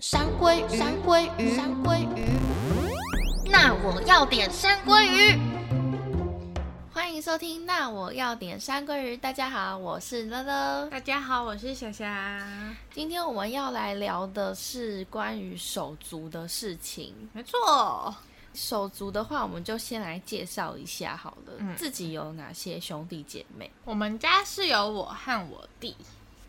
[0.00, 2.36] 山鲑鱼，山鲑鱼，山鲑鱼。
[3.48, 5.38] 那我要点山鲑鱼。
[6.92, 9.16] 欢迎收听《那我要点山鲑鱼》。
[9.20, 10.90] 大家好，我是乐乐。
[10.90, 12.44] 大家好，我是小霞。
[12.92, 17.14] 今天我们要来聊的是关于手足的事情。
[17.32, 18.12] 没错，
[18.52, 21.52] 手足的话，我们就先来介绍一下好了。
[21.58, 23.70] 嗯，自己有哪些兄弟姐妹？
[23.84, 25.96] 我们家是有我和我弟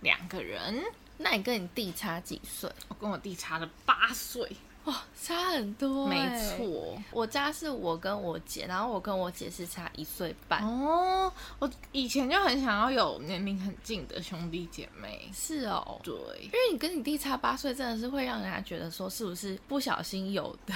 [0.01, 0.83] 两个人。
[1.17, 2.69] 那你跟你弟差几岁？
[2.89, 4.55] 我跟我弟差了八岁。
[4.85, 6.07] 哇，差很多。
[6.07, 10.63] 没错，我家是我跟我姐，然后我跟我姐是差一岁半。
[10.63, 15.27] 哦，我以前就很想要有年龄很近的兄弟姐妹。
[15.33, 20.73] 是哦，对，因为你跟你弟差八岁，真的是会让人家觉得说是不是不小心有的。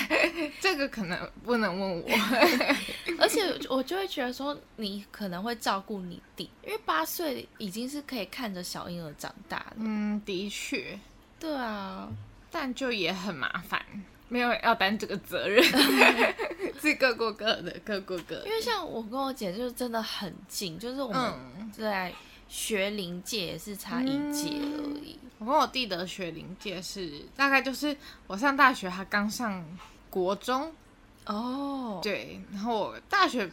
[0.60, 2.08] 这个可能不能问我，
[3.18, 9.76] 而且我就会觉得说你可能会照顾你弟，因为八岁已经是可以看着小婴儿长大的。
[9.78, 10.98] 嗯，的确，
[11.40, 12.08] 对啊。
[12.58, 13.84] 但就也很麻烦，
[14.30, 15.62] 没有要担这个责任，
[16.80, 18.46] 是各过各的，各过各的。
[18.46, 22.10] 因为像我跟我姐就是真的很近，就是我们在
[22.48, 25.18] 学龄界也是差一届而已。
[25.22, 25.30] 嗯。
[25.40, 27.94] 我跟我弟的学龄界是大概就是
[28.26, 29.62] 我上大学，他刚上
[30.08, 30.72] 国中
[31.26, 33.50] 哦，对，然后我大学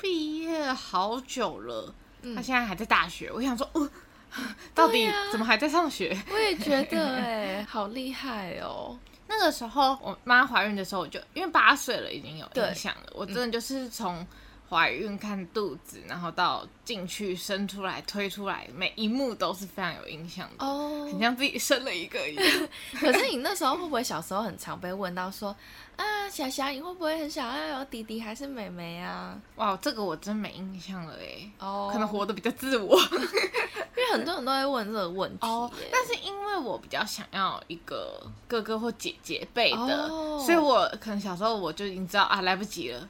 [0.00, 3.30] 毕业好久了，嗯，他现在还在大学。
[3.30, 3.88] 我想说，哦。
[4.74, 6.16] 到底怎么还在上学？
[6.32, 8.98] 我也觉得哎，好厉害哦！
[9.28, 13.12] 那个时候我妈怀孕的时候，我就因为八岁了，已经有印象了。
[13.14, 14.26] 我真的就是从
[14.72, 22.68] 怀孕看肚子，然后到进去生出来推出来，每一幕都是非常有印象的哦，很像自己生了一个一样。
[22.98, 25.54] 可是你那时候会不会小时候很常被问到说？
[25.96, 29.38] 啊，霞霞，你会不会很想要有弟弟还是妹妹啊？
[29.56, 31.50] 哇，这个我真没印象了哎。
[31.58, 35.46] 哦，oh, 可能活得比较自我， 因为很多人都会问这个问题。
[35.46, 40.42] 哦，oh, 但是因为我比较想要一个哥哥或姐姐辈的，oh.
[40.42, 43.06] 所以我可能小时候我就已经知道啊，来不及了。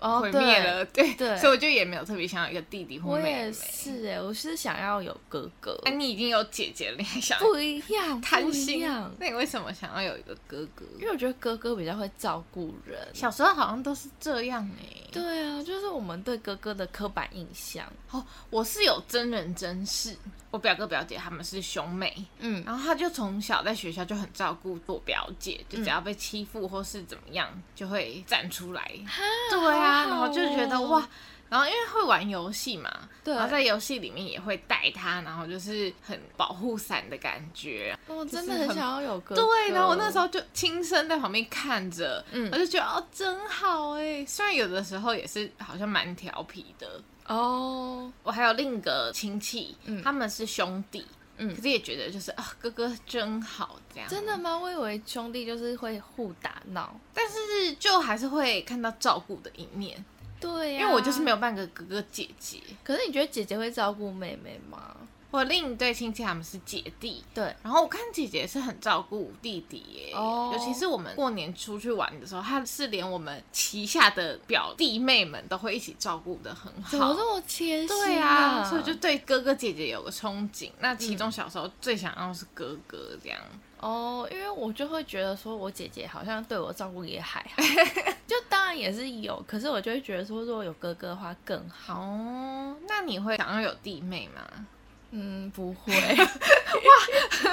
[0.00, 3.30] 毁灭了，对对，所以我就也没有特别想要一个弟弟或妹妹。
[3.30, 5.78] 我也是哎，我是想要有哥哥。
[5.84, 8.80] 哎，你已经有姐姐了，你还想不一样， 贪心。
[9.18, 10.84] 那你为什么想要有一个哥哥？
[10.98, 12.98] 因为我觉得哥哥比较会照顾人。
[13.12, 14.96] 小时候好像都是这样哎。
[15.12, 17.84] 对啊，就是我们对哥哥的刻板印象。
[18.10, 20.16] 哦，我是有真人真事。
[20.52, 28.82] 我表哥表姐他们是兄妹，嗯，然后他就从小在学校就很照顾我表姐，就只要被欺负或是怎么样，就会站出来。
[29.06, 31.06] 哈对啊，然后就觉得哇，
[31.48, 32.90] 然后因为会玩游戏嘛，
[33.24, 37.96] 对，然后在游戏里面也会带他，然后就是很保护伞的感觉。
[38.06, 39.42] 我真的很想要有哥哥。
[39.42, 44.24] 对，然后我那时候就亲身在旁边看着，嗯，我就觉得哦，真好哎。
[44.26, 47.00] 虽然有的时候也是好像蛮调皮的。
[47.26, 51.06] 哦，oh, 我还有另一个亲戚，嗯、他们是兄弟，
[51.42, 54.08] 嗯，可是也觉得就是啊，哥哥真好这样。
[54.08, 54.58] 真的吗？
[54.58, 60.04] 我以为兄弟就是会互打闹，但是就还是会看到照顾的一面。
[60.38, 62.60] 对呀、啊，因为我就是没有半个哥哥姐姐。
[62.84, 64.94] 可是你觉得姐姐会照顾妹妹吗？
[65.30, 77.88] 我另一对亲戚他们是姐弟，对，然后我看姐姐是很照顾弟弟耶，哦，尤其是我们过年出去玩的时候，她是连我们旗下的表弟妹们都会一起照顾的很好，怎么这么贴心？
[77.88, 80.70] 对啊，所以就对哥哥姐姐有个憧憬。
[80.80, 83.40] 那其中小时候最想要是哥哥这样。
[83.78, 87.62] 哦，因为我就会觉得说我姐姐好像对我照顾也还好，
[88.26, 92.00] 就当然也是有，可是我就会觉得说如果有哥哥的话更好。
[92.00, 94.66] 哦，那你会想要有弟妹吗？
[95.10, 95.92] 嗯，不会。
[95.94, 97.52] 哇，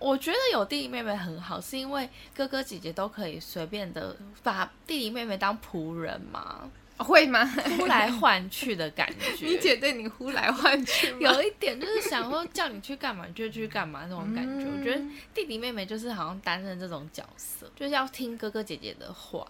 [0.00, 6.70] 我觉得有弟弟妹妹很好，是因为哥哥姐姐都可以随便的把弟弟妹妹当仆人嘛？
[6.98, 7.44] 会吗？
[7.76, 9.46] 呼来唤去的感觉。
[9.46, 11.14] 你姐对你呼来唤去？
[11.20, 14.64] 有一点就是想说叫你去干嘛你就去干嘛那种感觉。
[14.64, 19.46] 嗯、我觉得弟弟妹妹就是好像担任这种角色，就是要听哥哥姐姐的话。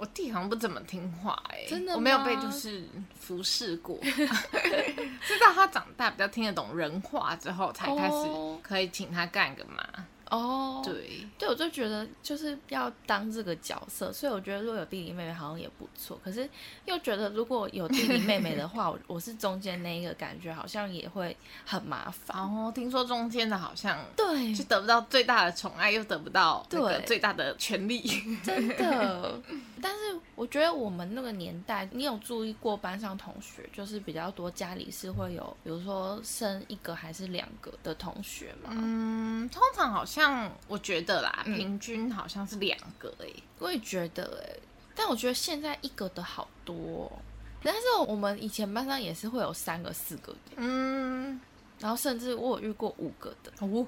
[0.00, 2.82] 我弟好像不怎么听话哎、欸，真的，我没有被就是
[3.20, 3.98] 服侍过，
[5.22, 8.26] 直到他长大比较听得懂人话之后，才开始
[8.62, 9.86] 可以请他干个嘛。
[10.30, 16.18] 哦，oh, 对，对，我就觉得就是要当这个角色，所以我觉得如果有弟弟妹妹好像也不错。
[16.24, 16.48] 可是
[16.84, 21.36] 又觉得如果有弟弟妹妹的话， 我我是中间那一个，感觉好像也会
[21.66, 22.36] 很麻烦。
[22.38, 28.00] 哦，听说中间的好像对，就得不到最大的宠爱，又得不到那个最大的权利，
[28.42, 29.40] 真的。
[29.82, 29.98] 但是
[30.34, 38.68] 我觉得我们那个年代，你有注意过班上同学，就是比较多家里是会有，比如说生一个还是两个的同学吗？
[38.72, 40.19] 嗯，通常好像
[40.66, 43.42] 我觉得啦，嗯、平均好像是两个诶、欸。
[43.58, 44.60] 我也觉得哎、欸，
[44.94, 47.22] 但我觉得现在一个的好多、喔，
[47.62, 51.40] 但是我们以前班上也是会有三个、四个的，嗯，
[51.78, 53.52] 然后甚至我有遇过五个的。
[53.60, 53.86] 哦，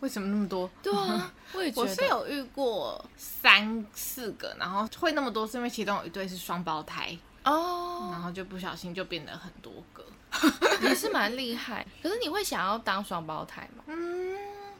[0.00, 0.70] 为什么那么多？
[0.82, 1.90] 对啊， 我也觉得。
[1.90, 10.04] 我是有遇过三四个，然后会那么多，是因为其中有一对是双胞胎哦，然后就不小心就变得很多个，
[10.86, 11.86] 也是蛮厉害。
[12.02, 13.84] 可是你会想要当双胞胎吗？
[13.86, 14.36] 嗯，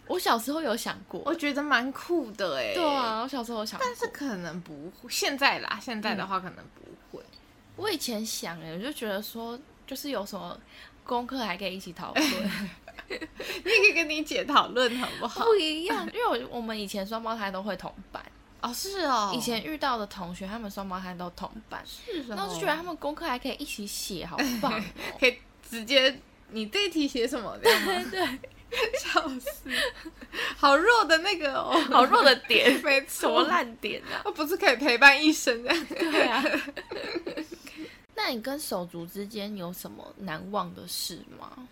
[0.07, 2.75] 我小时候有想过，我觉得蛮酷的哎。
[2.75, 5.09] 对啊，我小时候有想过，但是可能不会。
[5.09, 7.23] 现在啦，现在的话可能不会。
[7.23, 7.39] 嗯、
[7.77, 10.59] 我以前想哎，我就觉得说，就是有什么
[11.05, 12.25] 功课还可以一起讨论。
[13.09, 15.45] 你也可以跟你姐讨论好不好？
[15.45, 18.25] 不一样，因为我我们以前双胞胎都会同班
[18.63, 19.31] 哦，是哦。
[19.35, 22.25] 以前遇到的同学，他们双胞胎都同班，是哦。
[22.31, 24.83] 然后就觉得他们功课还可以一起写，好棒哦！
[25.21, 26.19] 可以直接
[26.51, 27.59] 你这一题写什么？
[27.59, 27.73] 对
[28.11, 28.39] 对，
[28.99, 29.71] 笑死，
[30.57, 34.23] 好弱的那个哦，好弱的点， 没错，什么烂点啊？
[34.35, 35.75] 不是可以陪伴一生的？
[35.89, 36.43] 对啊。
[38.17, 41.69] 那你跟手足之间有什么难忘的事吗？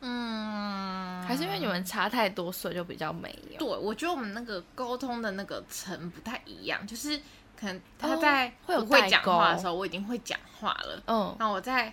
[0.00, 3.58] 嗯，还是因为你们差太多岁，就比较没有。
[3.58, 7.18] 对，我觉得我们那个沟通的那个层不太一样，就是
[7.58, 11.02] 可能他在会会讲话的时候，我已经会讲话了。
[11.06, 11.92] 嗯，那我在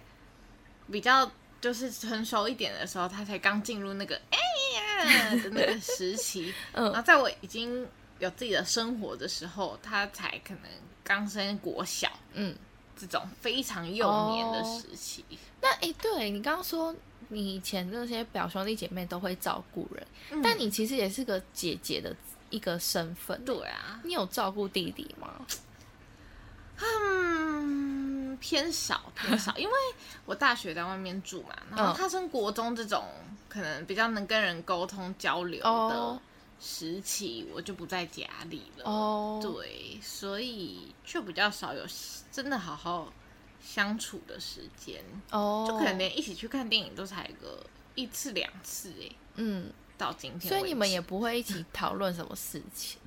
[0.92, 1.31] 比较
[1.62, 4.44] 就是成熟一点的时候，他才刚进入那个哎呀
[5.44, 6.54] 的 那个时期。
[6.74, 7.88] 嗯，然后在我已经
[8.19, 10.63] 有自己的生活的时候，他才可能
[11.04, 12.12] 刚升国小。
[12.34, 12.56] 嗯，
[12.98, 15.24] 这种非常幼年的时期。
[15.30, 16.95] 哦、那哎、欸，对你刚刚说。
[17.30, 22.16] 你以前那些表兄弟姐妹都会照顾人，嗯、但你其实也是个姐姐的
[22.51, 23.44] 一个身份。
[23.44, 25.44] 对啊，你有照顾弟弟吗？
[26.78, 27.82] 嗯，
[28.44, 29.74] 偏少偏少， 因为
[30.25, 33.06] 我大学在外面住嘛，然后他升国中这种
[33.48, 36.19] 可能比较能跟人沟通交流的
[36.60, 38.84] 时期，我就不在家里了。
[38.84, 41.86] 哦，对，所以就比较少有
[42.30, 43.13] 真的好好。
[43.66, 45.01] 相处的时间。
[45.31, 53.00] 哦，就可能连一起去看电影都才个一次两次哎，嗯，到今天，所以你们也不会一起讨论什么事情，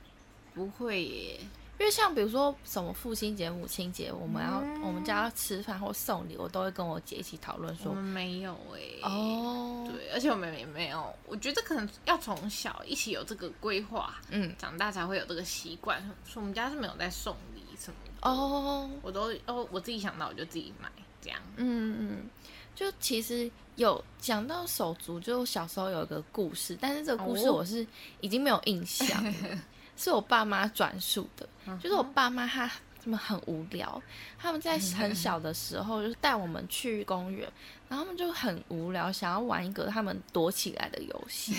[0.54, 1.40] 不会耶，
[1.78, 7.74] 因为像比如说什么父亲节、母亲节，我们要、嗯、我们家要吃饭或送礼，我都会跟我姐一起讨论。
[7.76, 16.02] 说我们没有哎，哦，对，而且我们也没有，我觉得可能要从小一起有这个规划，嗯，长大才会有这个习惯。
[16.24, 18.28] 说我们家是没有在送礼什么的。
[18.30, 20.90] 哦，我都哦，我自己想到我就自己买
[21.20, 21.38] 这样。
[21.56, 22.30] 嗯嗯，
[22.74, 27.86] 就其实有讲到手足，就小时候有一个故事，但是这个故事我是
[28.22, 29.58] 已经没有印象，哦、
[29.96, 31.48] 是我爸妈转述的。
[31.82, 32.70] 就是我爸妈他
[33.02, 34.00] 他们很无聊，
[34.38, 37.50] 他们在很小的时候就是带我们去公园，
[37.88, 41.54] 然后他们就很无聊，想要玩一个他们躲起来的游戏，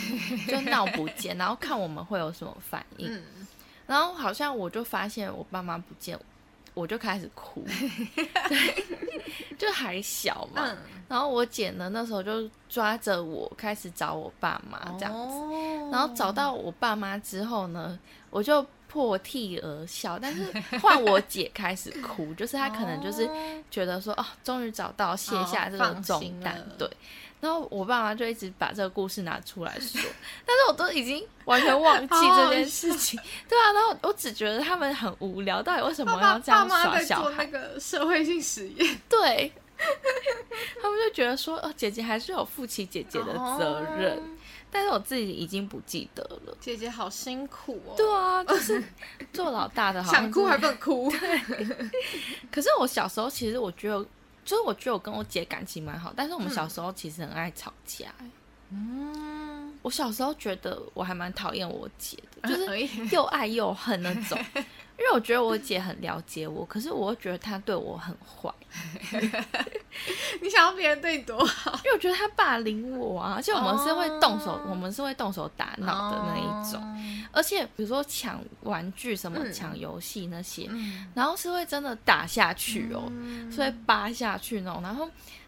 [0.47, 3.13] 就 闹不见，然后看我们会有什么反应。
[3.13, 3.47] 嗯、
[3.85, 6.17] 然后好像我就发现我爸妈不见。
[6.77, 7.65] 我就开始哭，
[8.47, 8.85] 对，
[9.57, 10.61] 就还小嘛。
[10.69, 10.77] 嗯、
[11.09, 15.35] 然后我姐呢，那时候就抓着我开始找我爸妈这样子。
[15.35, 17.97] 哦、然后找到我爸妈之后呢，
[18.29, 20.19] 我就破涕而笑。
[20.19, 23.27] 但是换我姐开始哭，就是她可能就是
[23.71, 26.87] 觉得说，哦，终于找到卸下这个重担，哦、对。
[27.39, 30.01] 然后我爸妈就一直把这个故事拿出来说，
[30.43, 37.29] 但是我都已经完全忘记这件事情， 对啊，然后我只觉得他们很无聊，到底为什么要这样耍小孩？
[37.29, 39.51] 爸妈在做那个社会性实验， 对，
[40.81, 44.23] 他们就觉得说，哦，姐姐还是有负起姐姐的责任，哦、
[44.71, 46.57] 但是我自己已经不记得了。
[46.59, 48.83] 姐姐好辛苦哦，对啊，就是
[49.31, 51.11] 做老大的好像，想哭还不能哭。
[51.19, 51.77] 对，
[52.51, 54.03] 可是我小时候其实我觉得。
[54.47, 58.07] 就是我觉得我跟我姐感情蛮好，但是我们小时候其实很爱吵架。
[58.69, 64.39] 嗯，我小时候觉得我还蛮讨厌我姐的， 就是又爱又恨那种。
[64.99, 68.51] 因为我觉得我姐很了解我，可是我又觉得她对我很坏。
[70.41, 71.71] 你想要别人对你多好？
[71.77, 76.81] 因为我觉得她霸凌我啊，而且我们是会动手，我们是会动手打闹的那一种。
[77.31, 80.69] 而且比如说抢玩具、什么抢游戏那些，
[81.13, 83.03] 然后是会真的打下去哦，
[83.51, 84.81] 是会扒下去那种。
[84.81, 85.07] 然后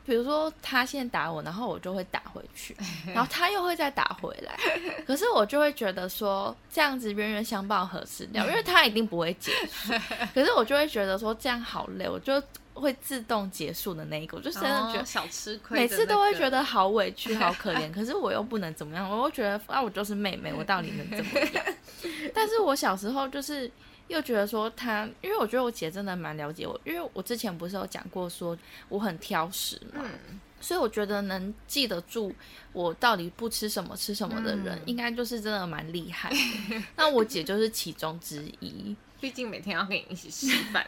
[0.10, 2.76] 比如说他先打我，然后我就会打回去，
[3.14, 4.58] 然后他又会再打回来。
[5.06, 9.30] 可是我就会觉得说这样子冤冤相报何时了， 因为他一定不会。
[9.40, 9.94] 结束，
[10.34, 12.42] 可是我就会觉得说这样好累，我就
[12.74, 17.90] 会自动结束的那一个，我就真的觉得小吃亏，每次都会觉得好委屈、好可怜。
[17.94, 21.66] 可是我又不能怎么样，我又觉得啊，我就是妹妹，我到底能怎么样？
[22.34, 23.70] 但是我小时候就是
[24.10, 28.58] 又觉得说她，因为我觉得我姐真的蛮了解我，因为我之前不是有讲过说
[28.90, 30.02] 我很挑食嘛。
[30.04, 32.36] 嗯所以我觉得能记得住
[32.74, 36.36] 我到底不吃什么吃什么的人，嗯、应该就是真的蛮厉害的。
[36.98, 40.86] 那我姐就是其中之一，毕竟每天要跟你一起吃饭。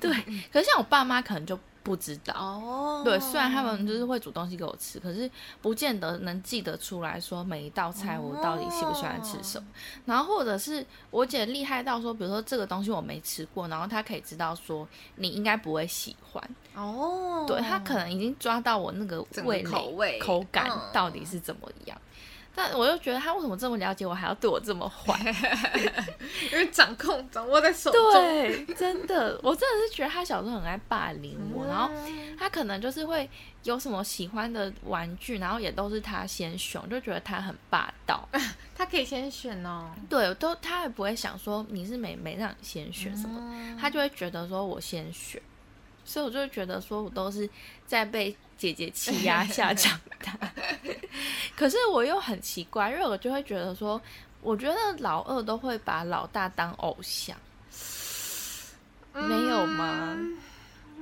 [0.00, 0.10] 对，
[0.50, 3.02] 可是像我爸妈可能就不知道哦。
[3.04, 9.68] 对，虽然他们就是会煮东西给我吃，可是不见得能记得出来说每一道菜我到底喜不喜欢吃什么。
[10.04, 14.86] 然后或者是我姐厉害到说，比如说这个东西我没吃过，然后她可以知道说
[15.16, 16.42] 你应该不会喜欢
[16.74, 17.44] 哦。
[17.46, 22.00] 对，她可能已经抓到我那个味口味口感到底是怎么样。
[22.54, 25.18] 但我又觉得他为什么这么了解我，还要对我这么坏？
[26.52, 28.12] 因为掌控掌握在手中。
[28.12, 31.90] 对，真的，我真的是觉得他小时候很爱霸凌我，嗯、然后
[32.38, 33.28] 他可能就是会
[33.62, 38.28] 有什么喜欢的玩具，然后也都是他先选，就觉得他很霸道。
[38.76, 39.90] 他可以先选哦。
[40.08, 45.40] 对，都他也不会想说你是没没让你先选什么，嗯、他就会觉得说我先选，
[46.12, 47.48] 所以我就会觉得说我都是
[47.86, 48.36] 在被。
[48.58, 50.38] 姐姐欺压 下长大，
[51.56, 54.00] 可是我又很奇怪，因为我就会觉得说，
[54.40, 57.36] 我觉得老二都会把老大当偶像，
[59.14, 60.16] 嗯、没有吗？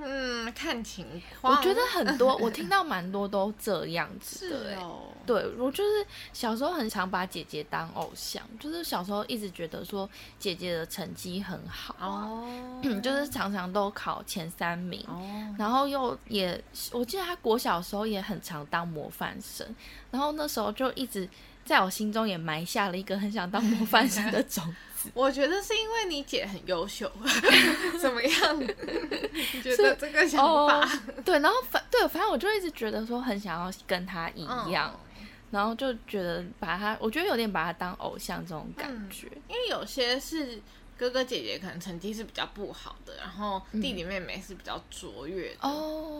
[0.02, 1.06] 嗯，看情
[1.40, 1.56] 况。
[1.56, 4.80] 我觉得很多， 我听到蛮多都这样子的。
[4.80, 19.66] 哦、对，我就是小时候很常把姐姐当偶像，就是小时候一直觉得说姐姐的成绩很好，哦， 就是常常都考前三名，哦，然后又也，我记得她国小时候也很常当模范生，
[20.10, 21.28] 然后那时候就一直
[21.64, 24.64] 在我心中也埋下了一个很想当模范生的种。
[25.14, 27.10] 我觉得是因为你姐很优秀，
[28.00, 28.60] 怎么样？
[28.60, 30.80] 你觉得这个想法？
[30.84, 30.88] 哦、
[31.24, 39.26] 对，然后反对，反正我就一直觉得说很想要跟她一样，嗯、然后就觉得把她，我觉得有点把她当偶像这种感觉。
[39.32, 40.60] 嗯、因为有些是
[40.98, 45.68] 哥哥姐姐可能成绩是比较不好的，然后弟弟妹妹是比较卓越的，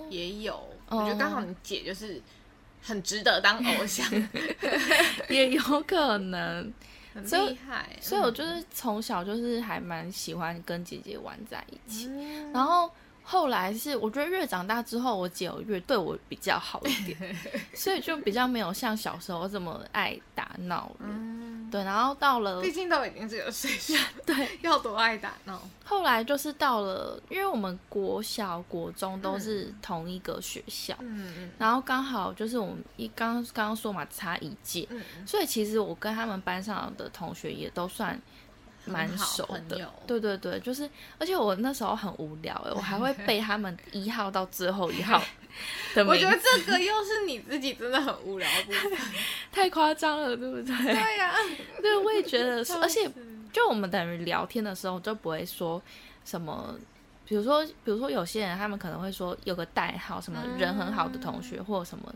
[0.09, 0.55] 也有。
[0.89, 2.21] 哦、我觉得刚好你姐就是
[2.83, 4.07] 很值得当偶像，
[5.29, 6.73] 也有可能。
[7.13, 12.91] 很厉害，所以，所以我就是从小就是还蛮喜欢跟姐姐玩在一起，嗯、然后
[13.23, 17.37] 后来是我觉得越长大之后，我姐有越对我比较好一点，
[17.75, 21.07] 所以就比较没有像小时候这么爱打闹了。
[21.71, 23.95] 嗯对，然后到了，毕竟都已经是有岁数，
[24.27, 25.61] 对，要多爱打闹。
[25.85, 38.21] 后来就是到了，因为我们国小、国中都是同一个学校，嗯嗯，然后刚好就是我们一刚刚刚说嘛，差一届，嗯嗯，所以其实我跟他们班上的同学也都算
[38.85, 45.23] 蛮熟的，对对对，就是，而且我那时候很无聊哎，我还 会背他们一号到最后一号。
[46.07, 48.99] 我觉得这个又是你自己真的很无聊的部分，
[49.53, 50.77] 太夸张了，对不对？
[50.85, 51.37] 对呀、啊，
[51.83, 53.11] 对，我也觉得是，而且
[53.53, 55.83] 就我们等于聊天的时候就不会说
[56.25, 56.75] 什么，
[57.27, 62.15] 比如说，比如说有些人他们可能会说有个代号，什么人很好的同学或者什么。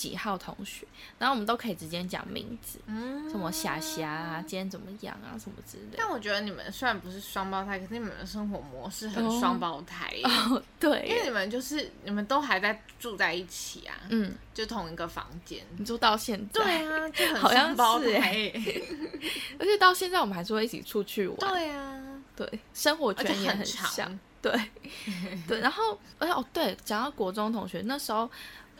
[0.00, 0.86] 几号同学，
[1.18, 5.96] 然后我们都可以直接讲名字，嗯，什么霞霞啊，今天怎么样啊，什么之类的。
[5.98, 18.50] 但我觉得你们虽然不是双胞胎，可是你们的生活模式很双胞胎哦，哦，对，因为你们就是你们都还在住在一起啊，嗯，就同一个房间，你住到现在，对啊，就很 双胞胎，
[19.60, 22.00] 而且到现在我们还是会一起出去玩，对啊，
[22.34, 24.50] 对，生活圈也很像，对，
[25.46, 28.30] 对，然后，而且哦，对，讲到国中同学那时候。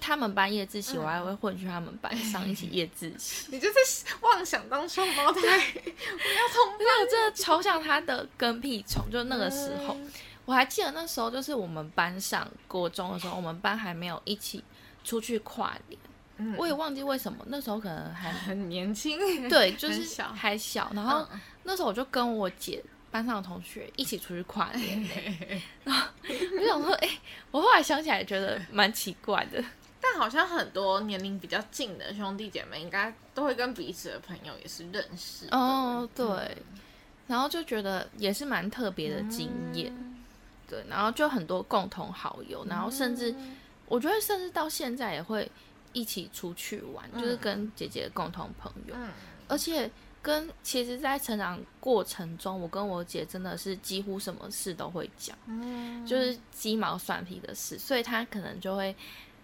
[0.01, 3.47] 他们班夜自习，我还会混去他们班上一起夜自习。
[3.53, 6.87] 你就是妄想当双胞胎，我要同班。
[7.01, 10.11] 我真的超像他的跟屁虫，就那个时候，嗯、
[10.45, 14.65] 我还记得那时候就是我们班上国中的时候，我们班还没有一起
[15.05, 15.99] 出去跨年。
[16.39, 20.91] 嗯、我也忘记为什么，那时候可能还 很年轻，对，就是还小。
[20.95, 21.27] 然后
[21.65, 25.07] 那时候我就跟我姐班上的同学一起出去跨年，
[25.85, 27.19] 然后我想说，哎、欸，
[27.51, 29.63] 我后来想起来觉得蛮奇怪的。
[30.03, 36.09] 但好像很多年龄比较近的兄弟姐妹，应该都会跟彼此的朋友也是认识哦。
[36.15, 36.81] 对，嗯、
[37.27, 39.93] 然后就觉得也是蛮特别的经验。
[39.95, 40.25] 嗯、
[40.67, 45.51] 对，然后就很多共同好友，然后甚至、嗯、我觉得甚至到现在也会
[45.93, 48.95] 一起出去玩，嗯、就是跟姐姐的共同朋友。
[48.97, 49.11] 嗯、
[49.49, 49.91] 而且
[50.23, 58.97] 跟其实，在成长过程中，我跟我姐真的是几乎什么事都会讲，嗯、就是鸡毛蒜皮的事，所以她可能就会。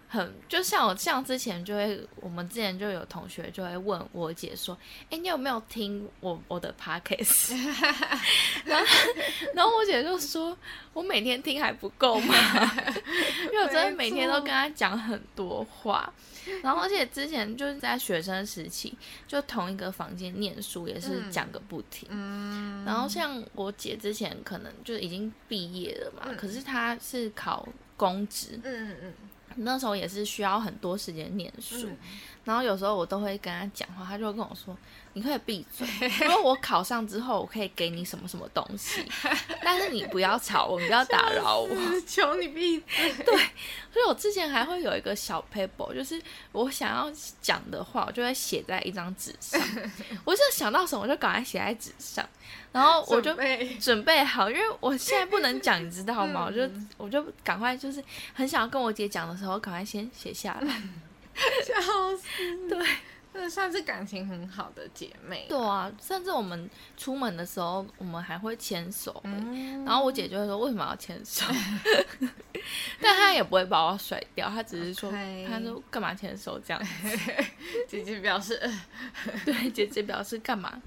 [0.09, 4.73] 很就像我像之前就会，我们之前就有同学就会问我姐说
[5.05, 7.53] ：“哎、欸，你有没有听我我的 podcast？”
[8.63, 8.85] 然后
[9.53, 10.57] 然后我姐就说
[10.93, 12.33] ：“我每天听还不够吗？
[13.45, 16.11] 因为我真的每天都跟她讲很多话。
[16.63, 18.95] 然后而且之前就是在学生时期，
[19.27, 22.07] 就同一个房间念书也是讲个不停。
[22.09, 28.57] 嗯、然后像我姐之前可能就已经毕业了嘛，嗯、可是她是考公职。
[28.63, 29.13] 嗯嗯嗯。
[29.57, 31.89] 那时候也是需要很多时间念书，
[32.47, 34.73] 然后有时候我都会跟他讲话，他就会跟我说
[35.11, 35.85] ：“你可以闭嘴，
[36.21, 39.05] 因为我考上之后，我可以给你什么什么东西，
[39.61, 41.69] 但是你不要吵我，你不要打扰我，
[42.07, 43.35] 求你闭嘴。”对，
[43.91, 46.21] 所以我之前还会有一个小 paper，就是
[46.53, 47.11] 我想要
[47.41, 49.61] 讲的话，我就会写在一张纸上，
[50.23, 52.25] 我就想到什么我就赶快写在纸上。
[52.71, 53.35] 然后我就
[53.79, 56.45] 准备好，因为我现在不能讲，你知道吗？
[56.47, 58.01] 我就我就赶快，就是
[58.33, 60.81] 很想要跟我姐讲的时候，赶快先写下来。
[61.65, 62.67] 笑死！
[62.67, 62.87] 对，
[63.33, 65.45] 那算是感情很好的姐妹。
[65.47, 69.21] 对啊，甚至我们出门的时候，我们还会牵手。
[69.23, 71.45] 嗯然后我姐就会说：“为什么要牵手？”
[72.99, 75.11] 但她也不会把我甩掉，她只是说
[75.47, 77.17] ：“她说干嘛牵手这样子？”
[77.87, 78.59] 姐姐表示
[79.45, 80.81] ：“对，姐姐表示干嘛？”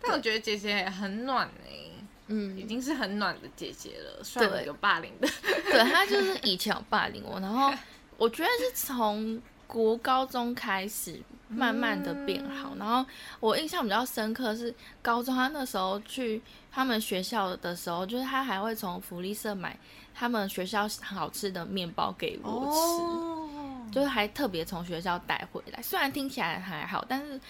[0.00, 1.92] 但我觉得姐姐也很暖哎、欸，
[2.28, 5.28] 嗯，已经是很暖的姐姐了，算有霸凌的。
[5.42, 7.70] 对，她就是以前有霸凌我，然后
[8.18, 13.02] 我觉得是从国高中开始慢慢的变好，嗯、然后
[13.40, 19.78] 我印象比较深刻是高中，他那时候去他们学校的时候，就是他还会从福利社买
[20.14, 23.48] 他们学校好吃的面包给我吃，哦、
[23.90, 27.40] 就是还特别从学校带回来，虽然听起来还好，但是。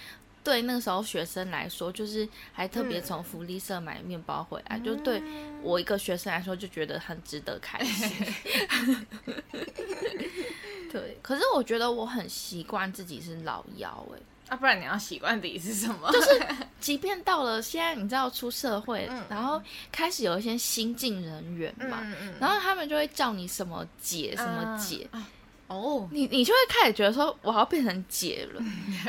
[0.44, 5.22] 对那个时候学生来说，就是还特别从福利社买面包回来，嗯、就对
[5.62, 8.10] 我一个学生来说，就觉得很值得开心。
[10.90, 14.18] 对，可是我觉得我很习惯自己是老幺哎，
[14.48, 16.10] 啊，不然你要习惯自己是什么？
[16.10, 16.46] 就是
[16.80, 19.60] 即便到了现在，你知道出社会，嗯、然后
[19.92, 22.00] 开始有一些新进人员嘛，
[22.40, 25.06] 然后他们就会叫你什么姐什么姐。
[25.12, 25.24] 嗯
[25.68, 26.08] 哦，oh.
[26.10, 28.62] 你你就会开始觉得说，我要变成姐了，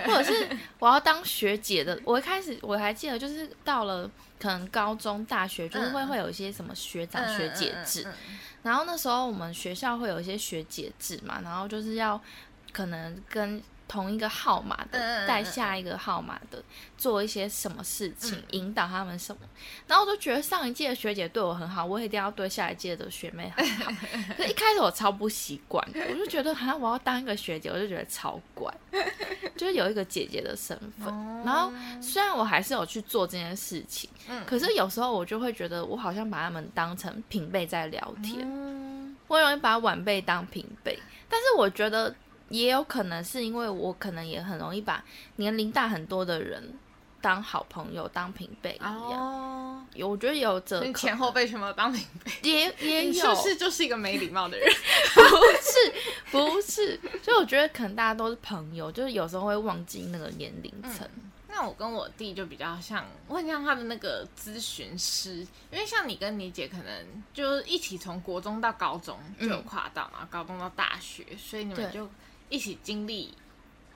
[0.06, 0.48] 或者是
[0.78, 2.00] 我要当学姐的。
[2.06, 8.08] 我一开始我还记得，就是到了可能高中、大学，就是会会有一些什么学长学姐制。
[8.62, 12.22] 然后那时候我们学校会有一些学姐制嘛，然后就是要
[12.72, 13.62] 可能跟。
[13.90, 16.64] 同一个号码的带下一个号码的
[16.96, 19.42] 做一些什么事情，引导他们什么，
[19.88, 23.92] 然后我就觉得上一届的学姐对我很好，我一定要对下一届的学妹很好。
[24.38, 28.72] 可一开始我超不习惯，我就觉得好像我要当一个学姐，我就觉得超怪，
[29.58, 31.12] 就是有一个姐姐的身份。
[31.44, 34.08] 然后虽然我还是有去做这件事情，
[34.46, 38.48] 可是有时候我就会觉得我好像把他们当成平辈在聊天，
[39.28, 42.14] 我容易把晚辈当平辈，但是我觉得。
[42.50, 45.04] 也有可能是因为我可能也很容易把
[45.38, 46.74] 年龄大很多的人
[47.22, 48.98] 当好朋友、当平辈一样。
[48.98, 53.12] 哦，我觉得有这前后辈全部当平辈， 也也有。
[53.12, 54.68] 你是不是就是一个没礼貌的人？
[55.14, 55.22] 不
[55.62, 55.94] 是，
[56.32, 57.00] 不是。
[57.22, 61.08] 所以我觉得可能大家都是朋友，就是有时候会忘记那个年龄层。
[61.16, 72.10] 嗯，那我跟我弟就比较像，我很像他的那个咨询师，因为像你跟你姐可能就一起从国中到高中就有跨到嘛，嗯，高中到大学，所以你们就。
[72.50, 73.34] 一起经历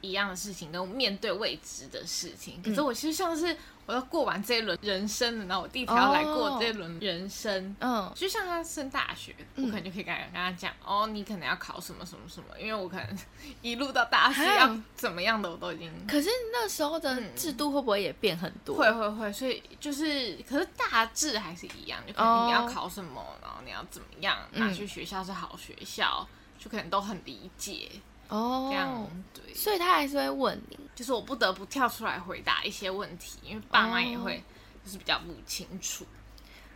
[0.01, 2.61] 一样的事情，跟面对未知的事情。
[2.63, 7.75] 可是我其实像是我要过完这一轮人生的，然后我弟才要来过这一轮人生。
[7.79, 13.17] 嗯，就像他升大学，我可能就可以跟他跟他讲，哦，你可能要考什么什么什么，因为我可能
[13.61, 15.89] 一路到大学要怎么样的，我都已经。
[16.05, 18.75] 可是那时候的制度会不会也变很多？
[18.75, 26.27] 会会会，所以就是，可是大致还是一样，就可能你要考什么，然后你要怎么样，哪去学校是好学校，
[26.59, 27.89] 就可能都很理解。
[28.33, 34.43] 哦，这样对，所以他还是会问你，就是我不得不跳出来回答一些问题，因为爸妈也会
[34.83, 36.03] 就是比较不清楚。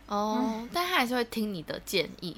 [0.06, 2.36] 哦，嗯、但他还是会听你的建议，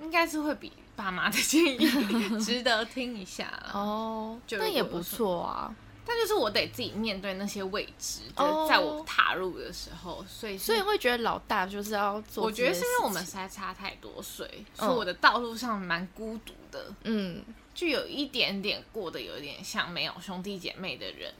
[0.00, 1.86] 应该是会比爸妈的建议
[2.42, 4.40] 值得听一下哦。
[4.52, 5.74] 那也不错啊，
[6.06, 12.44] 但就是我得自己面对那些未知，就是在我踏入的时候，所以所以会觉得老大就是要做。
[12.44, 16.86] 我觉得是因为我们实在差太多岁，所以我的道路上蛮孤独的。
[17.04, 17.44] 嗯。
[17.74, 21.32] 就有一点点过得有点像没有兄弟姐妹的人。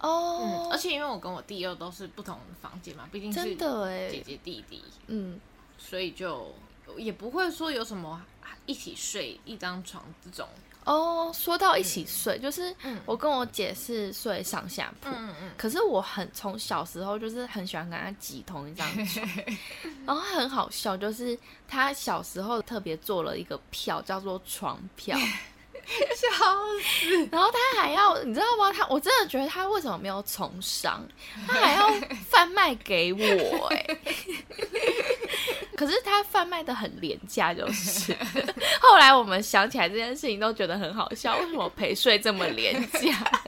[0.00, 0.42] 哦、oh.
[0.42, 5.40] 嗯，而且因为我跟我弟又都是不同房间嘛，毕竟是姐姐弟弟，嗯，
[5.78, 6.54] 所以就
[6.98, 8.22] 也不会说有什么
[8.66, 10.46] 一起睡一张床这种。
[10.84, 11.26] 哦。
[11.26, 19.26] Oh, 说到一起睡，嗯、就是我跟我姐是睡上下铺，嗯嗯，可是我很从小时候就是很喜欢跟她挤同一张床，
[20.04, 25.18] 然后很好笑，就是她小时候特别做了一个票，叫做床票。
[26.16, 26.28] 笑
[26.82, 27.28] 死！
[27.30, 28.72] 然后他还要，你知道吗？
[28.72, 31.06] 他我真的觉得他为什么没有从商？
[31.46, 31.88] 他还要
[32.28, 33.98] 贩卖给我哎、欸！
[35.76, 38.16] 可是他贩卖的很廉价，就是。
[38.80, 41.36] 后来我们想起来这件事情，都觉得很好笑。
[41.36, 43.42] 为什么陪睡这么廉价？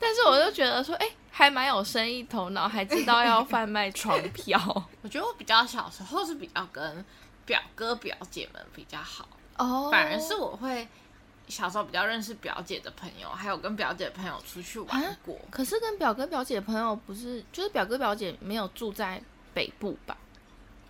[0.00, 4.60] 但是我就觉得说，哎、欸，还蛮有生意头脑，还知道要贩卖床票。
[5.02, 7.04] 我觉得我比较小时候是比较跟。
[7.46, 10.86] 表哥表姐们比较好哦，反而是我会
[11.48, 15.38] 小时候比较认识表姐的朋友，还有跟表姐的朋友出去玩过。
[15.50, 20.16] 可是跟表哥表姐的朋友不是，就是表哥表姐没有住在北部吧？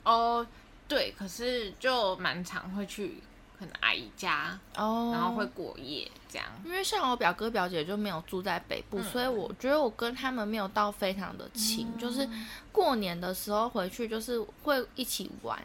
[0.04, 0.46] 哦，
[0.88, 3.22] 对，可是就蛮常会去。
[3.58, 6.44] 可能阿姨家哦，oh, 然后会过夜这样。
[6.64, 11.86] 因为像我表哥表姐就没有住在北部，嗯、所以我觉得我跟他们没有到非常的亲。
[11.94, 12.28] 嗯、就是
[12.72, 15.56] 过年的时候回去，就是会一起玩。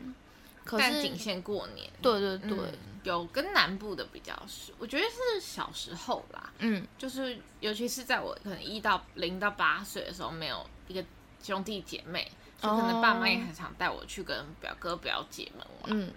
[0.68, 1.90] 可是但仅限过年。
[2.02, 4.74] 对对对、嗯，有跟南部的比较少。
[4.78, 11.04] 我觉得是小时候啦，嗯，就是尤其是在我可能一到零到八岁的时候，没有一个
[11.42, 12.30] 兄弟姐妹，
[12.62, 16.00] 就可能爸妈也很常带我去跟表哥表姐们玩。
[16.00, 16.12] 嗯。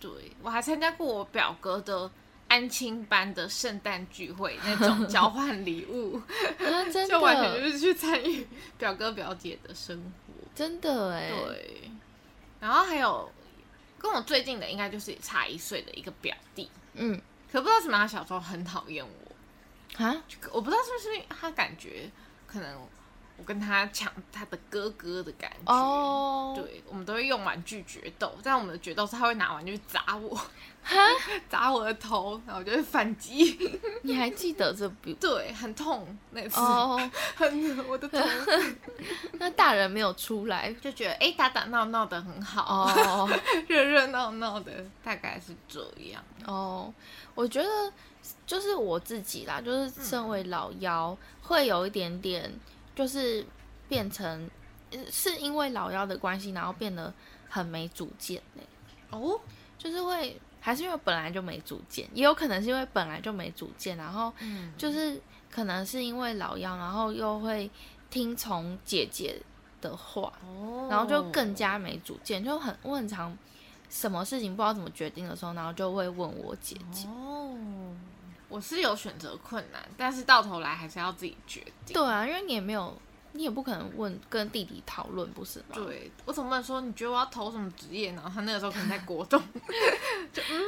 [0.00, 0.10] 对，
[0.42, 2.10] 我还参加过我表哥的
[2.48, 11.30] 安亲班的圣诞聚会，那种 交换礼物，啊、真的 就完全就是去参与表哥表姐的生活，真的哎。
[11.30, 11.90] 对，
[12.60, 13.32] 然后还有
[14.04, 17.18] 跟我最近的，应该就是差一岁的一个表弟，嗯，
[17.50, 22.10] 可不知道为什么他小时候很讨厌我啊，我不知道是不是他感觉
[22.46, 22.86] 可能。
[23.36, 26.54] 我跟他抢他的哥哥的感觉，oh.
[26.56, 30.40] 对，我们都会用玩具决斗，但我们的决斗是他会拿玩具砸我，
[31.50, 33.78] 砸我的头，然后我就会反击。
[34.02, 35.12] 你还记得这部？
[35.20, 37.00] 对，很痛那次，oh.
[37.34, 38.18] 很我的头。
[39.32, 45.80] 那大人没有出来，就觉得哎、欸，打打闹闹的很好，哦，热热闹闹的，大概是这
[46.12, 46.22] 样。
[46.46, 46.94] 哦，oh.
[47.34, 47.92] 我觉得
[48.46, 52.50] 就是我自己啦，就是身为老幺，嗯、会有一点点。
[52.94, 53.44] 就是
[53.88, 54.48] 变成，
[55.10, 57.12] 是因为老幺的关系，然后变得
[57.48, 58.62] 很没主见呢。
[59.10, 59.40] 哦，
[59.78, 64.32] 就是会，还是因为本来就没主见，也有可能是因为本来就没主见，然后
[64.78, 67.70] 就是可能是因为老幺，然后又会
[68.10, 69.40] 听从姐姐
[69.80, 73.36] 的话，哦，然后就更加没主见，就很我很常
[73.90, 77.06] 什么事情不知道怎么决定的时候，然后就会问我姐姐。
[77.08, 77.33] 哦。
[78.54, 81.92] 我是有选择困难，但是到头来还是要自己决定。
[81.92, 82.96] 对啊，因为你也没有，
[83.32, 85.74] 你也不可能问跟弟弟讨论，不是吗？
[85.74, 89.42] 对，我总不能说你觉得我要投什么职业，然后他那个时候可能在国中，
[90.32, 90.62] 就嗯。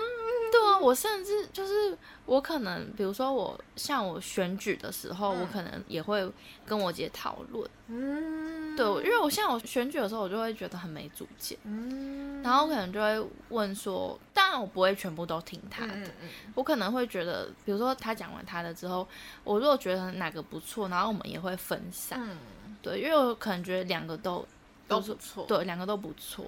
[0.59, 6.27] 对啊，我甚至就是我可能，比如说我像我选举的时候，嗯、我可能也会
[6.65, 7.69] 跟我姐讨论。
[7.89, 11.59] 嗯，对，因为我像我选举的时候，我就会觉得很没主见。
[11.65, 19.07] 嗯，然后我可能就会问说，当然我不会全部都听他的，嗯嗯、我可能会觉得，比如说他讲完他的之后，
[19.45, 22.19] 我如果觉得哪个不错，然后我们也会分散。
[22.23, 24.47] 嗯、对，因为我可能觉得两个都
[24.89, 26.47] 都不错，对，两个都不错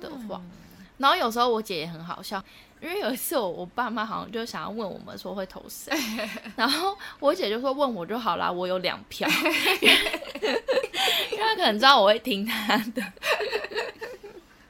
[0.00, 0.50] 的话，嗯、
[1.02, 2.42] 然后有时候我姐也很好笑。
[2.80, 5.96] 因为有一次我我爸妈好像就想要问我们说会投谁，
[6.56, 9.28] 然后我姐就说问我就好啦，我有两票，
[9.80, 13.00] 因为她可能知道我会听她的。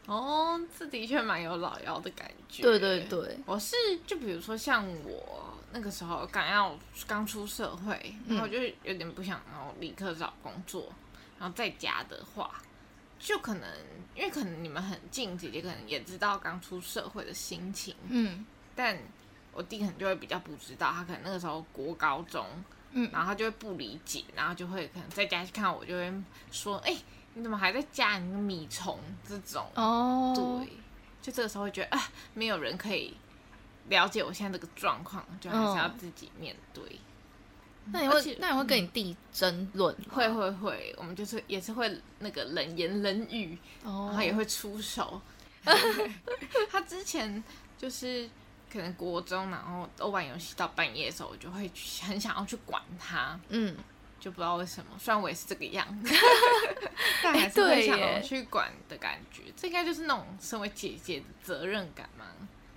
[0.04, 2.62] 哦，这的确蛮有老妖的感觉。
[2.62, 3.74] 对对对，我是
[4.06, 10.92] 就比如说像我那个时候刚要刚出社会，然后就有点不想然后立刻找工作，
[11.40, 12.60] 然后在家的话。
[13.22, 13.70] 就可能，
[14.16, 18.98] 因为可能你们很近，姐姐可能也知道刚出社会的心情，嗯，但
[19.52, 22.44] 我弟可能就会比较不知道，他可能那个时候国高中，
[22.90, 26.12] 嗯，然后他就会不理解，然后就会可能在家看我，就会
[26.50, 27.02] 说，哎、欸，
[27.34, 28.18] 你怎么还在家？
[28.18, 28.98] 你米虫。
[29.28, 30.68] 这种，哦，对，
[31.22, 33.16] 就这个时候会觉得啊，没有人可以
[33.88, 36.82] 了解我现在这个状况，就还是要自己面对。
[36.82, 37.11] 哦
[37.90, 39.94] 那你会，那你会跟你弟争论？
[40.10, 45.20] 会会会，我们就是也是会那个冷言冷语，哦、然后也会出手。
[46.70, 47.42] 他之前
[47.78, 48.28] 就是
[48.72, 51.70] 可能国中，然后都玩游戏到半夜的时候，我就会
[52.02, 53.38] 很想要去管他。
[53.48, 53.76] 嗯，
[54.18, 56.14] 就不知道为什么，虽然我也是这个样子，
[57.22, 59.42] 但还是会想要去管的感觉。
[59.56, 62.26] 这应该就是那种身为姐姐的责任感嘛。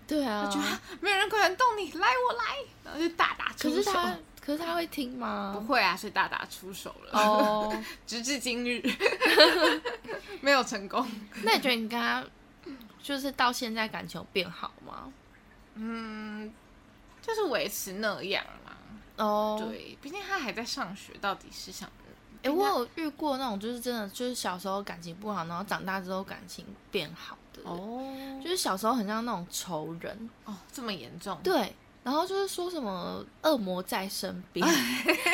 [0.08, 2.44] 对啊，觉得没有人管得动你，来我来，
[2.84, 3.76] 然后就大打出手。
[3.76, 4.16] 可是他
[4.46, 5.56] 会听吗？
[5.58, 7.20] 不会啊，所以大打出手了。
[7.20, 8.82] 哦， 直至今日
[10.42, 11.06] 没有成功。
[11.44, 12.24] 那你觉得你跟他
[13.02, 15.12] 就是到现在感情有变好吗？
[15.76, 16.54] 嗯，
[17.22, 18.72] 就是维持那样嘛。
[19.18, 21.90] 哦，对，毕竟他还在上学，到底是想……
[22.44, 27.62] 哎、欸，我有遇过那种，就是真的，就是小时候感情不好，然后长大之后感情变好的。
[27.64, 30.30] 哦，就是小时候很像那种仇人。
[30.44, 31.40] 哦，这么严重？
[31.44, 31.74] 对。
[32.06, 34.64] 然后就是说什么恶魔在身边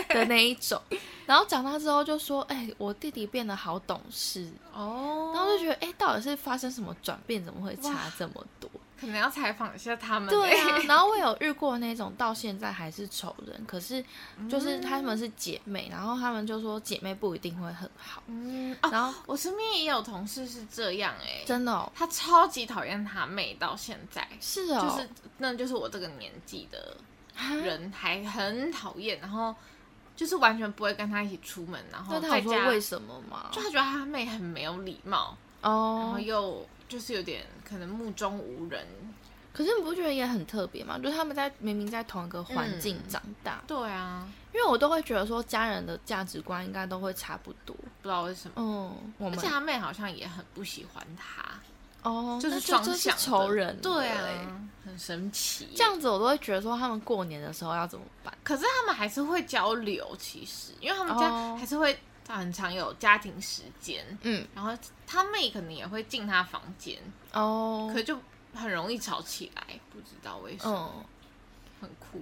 [0.08, 0.82] 的那一种，
[1.28, 7.44] 然后长大之后就说：“哎、欸，我弟弟变得好懂事哦。”然后就觉得：“哎、欸，到底是发生什么转变？
[7.44, 8.71] 怎么会差这么多？”
[9.02, 10.30] 可能要采访一下他们。
[10.30, 14.04] 对啊， 然后我有遇过那种到现在还是仇人，可是
[14.48, 18.22] 就是他们是姐妹，然后他们就说姐妹不一定会很好。
[18.28, 25.10] 嗯，然后我身边也有同事是这样哎，真的，哦，他超级讨厌他妹，到现在是哦，就是
[25.40, 26.96] 那就是我这个年纪的
[27.64, 29.56] 人还很讨厌，然后。
[30.14, 33.50] 就是完全不会跟他一起出门，然后在家为什么嘛？
[33.52, 38.86] 就他觉得他妹很没有礼貌哦，然后又就是有点可能目中无人。
[39.54, 40.98] 可是你不觉得也很特别吗？
[40.98, 48.54] 就是他们在明明在同一个环境长大，嗯，对啊，因为我都会觉得说家人的价值观应该都会差不多，不知道为什么。
[48.58, 51.44] 嗯，而且他妹好像也很不喜欢他。
[52.04, 55.68] 哦，就是双向仇人，对啊，很神奇。
[55.76, 58.34] 这样子我都会觉得说，他们过年的时候要怎么办？
[58.44, 64.06] 可是他们还是会交流，其实，因为他们家还是会很常有家庭时间。
[64.22, 66.98] 嗯，然后他妹可能也会进他房间
[67.34, 68.18] 哦，可就
[68.54, 70.94] 很容易吵起来，不知道为什么。
[70.98, 71.06] 嗯，
[71.82, 72.22] 很酷。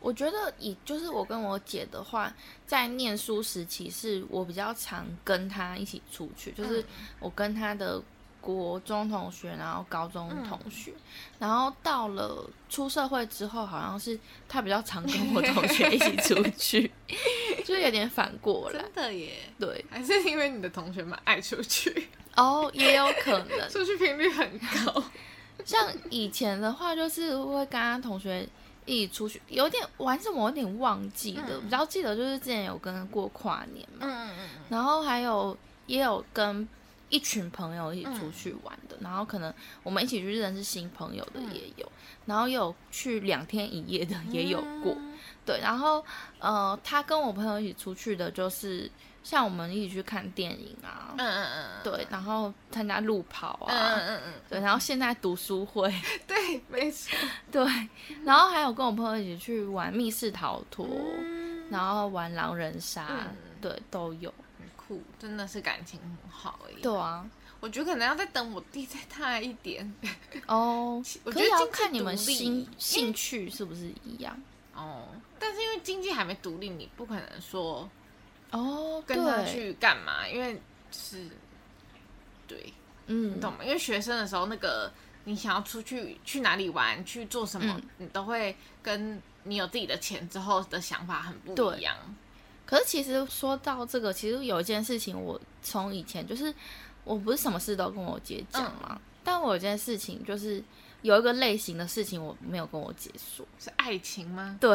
[0.00, 2.32] 我觉得以就是我跟我姐的话，
[2.66, 6.84] 在念书时期是我比较常跟她一起出去，就是
[7.18, 8.02] 我跟她的。
[8.40, 11.00] 国中同学，然后高中同学，嗯、
[11.40, 16.90] 然后到了出社会之后，好像是他比较常跟我同学一起出去，
[17.66, 18.80] 就有点反过来。
[18.80, 19.32] 真的耶？
[19.58, 22.08] 对，还是因为你的同学们爱出去？
[22.36, 25.02] 哦，也有可能， 出去频率很高。
[25.64, 28.48] 像以前的话，就是会跟他同学
[28.86, 31.58] 一起出去，有点玩什么，有点忘记的。
[31.58, 36.66] 嗯、比较记得就是之前有跟过跨年嘛，嗯嗯，然后还有也有跟。
[37.08, 41.92] 一群朋友一起出去玩的，嗯、然后可能我们一起去认识新朋友的也有，嗯、
[42.26, 46.04] 然后有去两天一夜的也有过，嗯、对，然后
[46.38, 48.90] 呃，他跟我朋友一起出去的，就是
[49.22, 55.92] 像我们一起去看电影啊，嗯嗯嗯，对，然后参加路跑啊，嗯嗯嗯，对，然后现在读书会，
[56.26, 57.16] 对，没错，
[57.50, 57.64] 对，
[58.24, 64.32] 然后还有跟我朋友一起去玩密室逃脱，嗯、然后玩狼人杀，嗯、对，都有。
[65.18, 66.72] 真的是感情很好哎。
[66.82, 67.28] 对啊，
[67.60, 69.92] 我觉得可能要再等我弟再大一点
[70.46, 71.02] 哦。
[71.24, 74.40] 我觉得要看你们兴兴趣是不是一样
[74.74, 75.08] 哦。
[75.38, 77.88] 但是因为经济还没独立，你不可能说
[78.50, 80.26] 哦跟他去干嘛？
[80.26, 81.28] 因为是，
[82.46, 82.72] 对，
[83.06, 83.58] 嗯，你懂吗？
[83.62, 84.92] 因为学生的时候，那个
[85.24, 91.94] 你想要出去去哪里玩，去做什么，你都会跟你有自己的钱之后的想法很不一样。
[92.68, 96.54] 可是其实说到这个，其实有一件事情，我从以前就是，
[97.02, 98.88] 我不是什么事都跟我姐讲嘛。
[98.90, 100.62] 嗯、但我有件事情，就是
[101.00, 104.54] 有一个类型的事情，我没有跟我姐说，是爱情吗？
[104.60, 104.68] 对，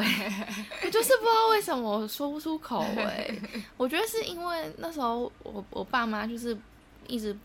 [0.84, 3.42] 我 就是不知道为什么我说不出口哎、欸。
[3.78, 6.58] 我觉得是因为那时候我我爸妈就是
[7.06, 7.38] 一直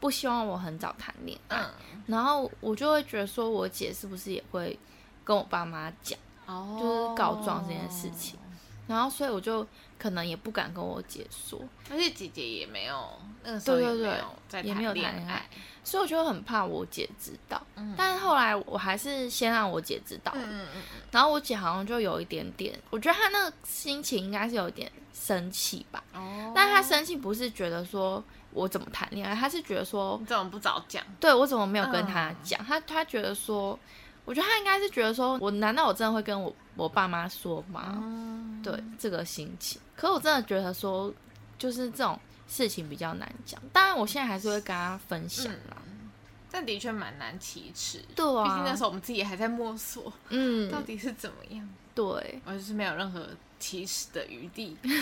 [0.00, 4.78] 不希望我很早谈恋爱，嗯、然后我就会觉得说，我姐是不是也会
[5.24, 8.38] 跟我爸妈讲，哦、就是告状这件事情。
[8.86, 9.66] 然后所以我就。
[9.96, 11.58] 可能也不敢跟我姐说，
[11.90, 13.10] 而且姐姐也没有
[13.42, 15.48] 那个时候也没有在谈恋爱，也没有谈恋爱，
[15.82, 17.64] 所以我就很怕我姐知道。
[17.76, 26.04] 嗯、但是后来我还是先让我姐知道，嗯嗯嗯，然后我姐好像就有一点点，我觉得她那个心情应该是有点生气吧。
[26.12, 31.02] 哦，但她生气不是觉得说我怎么谈恋爱，她是觉得说你怎么不早讲？
[31.18, 32.62] 对，我怎么没有跟她讲？
[32.62, 33.78] 她她、嗯、觉得说，
[34.24, 38.00] 我觉得他应该是觉得说我难道我真的会跟我我爸妈说吗？
[38.02, 39.80] 嗯、对，这个心情。
[39.96, 41.12] 可我真的觉得说，
[41.58, 43.60] 就是这种事情比较难讲。
[43.72, 45.76] 当然，我现在还是会跟他分享啦。
[45.86, 46.10] 嗯、
[46.50, 48.02] 但的确蛮难启齿。
[48.16, 51.68] 对啊，毕竟那时候我们自己还在摸索，嗯，到底是怎么样？
[51.94, 54.76] 对，我就是没有任何启齿的余地。
[54.82, 54.92] 对，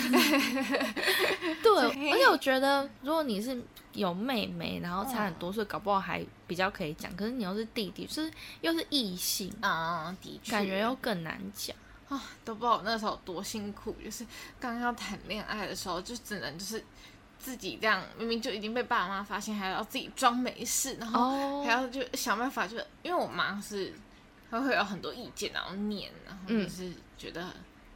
[2.13, 3.61] 而且我觉得，如果你是
[3.93, 7.15] 有妹妹，然后差很多岁，搞不好还比较可以讲。
[7.17, 11.77] 可是你又是弟弟，就是又是异性啊，的确，感觉又更难讲。
[12.09, 14.27] 啊，都不知道我那时候多辛苦，就是
[14.61, 16.85] 刚刚要谈恋爱的时候，就只能就是
[17.39, 23.95] 自己这样，明明就已经被爸妈发现，还要自己装没事，然后还要就想办法，就因为我妈是，
[24.51, 27.47] 她会有很多意见，然后念，然后就是觉得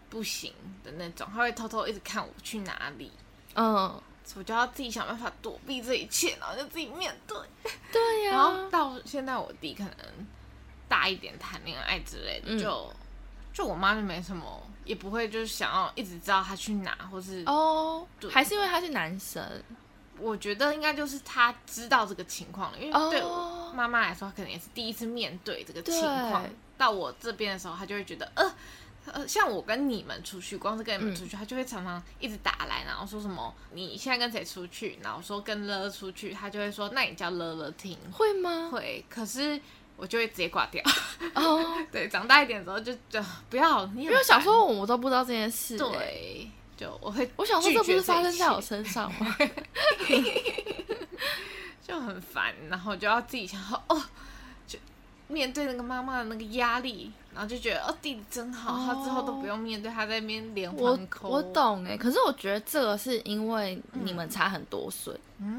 [0.09, 0.53] 不行
[0.85, 3.11] 的那种，他会偷偷一直看我去哪里，
[3.55, 4.01] 嗯，
[4.35, 7.37] 我就要自己想办法躲避这一切，然后就自己面对，
[7.93, 9.97] 对呀、啊，然后到现在我弟可能
[10.89, 12.93] 大一点谈恋爱之类的，嗯、就。
[13.53, 19.43] 就我妈就没什么，也不会就是想要一直知道他去哪，或是哦，还是因为他是男生。
[20.19, 26.45] 我觉得应该就是他知道这个情况了，因为对我妈妈来说，可能也是第一次面对这个情况。
[26.77, 28.55] 到我这边的时候，他就会觉得，呃
[29.13, 38.69] 呃，像我跟你们出去，光是跟你们出去，嗯、他就会常常一直打来，然后说什么你现在跟谁出去，然后说跟乐乐出去，他就会说那你叫乐乐听，会吗？
[38.73, 39.05] 会。
[39.09, 39.61] 可是
[39.97, 40.83] 我就会直接挂掉。
[41.35, 45.79] 哦， 对，长大一点之后就就不要，因为小时候我都不知道这件事。
[45.79, 49.37] 对，就我会，我想说这不是发生在我身上吗？
[51.87, 54.03] 就很烦，然后就要自己想说哦，就
[55.29, 61.29] 面对那个妈妈的那个压力，然后就觉得哦，弟弟真好，哦、他之后都不用面对他在那边连环扣。
[61.29, 65.59] 我懂哎，可是我觉得这个是因为你们差很多岁，嗯，